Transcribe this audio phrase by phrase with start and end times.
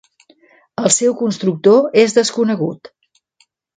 [0.83, 2.91] El seu constructor és desconegut.